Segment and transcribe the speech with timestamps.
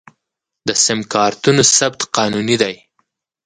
[0.67, 2.75] د سم کارتونو ثبت قانوني دی؟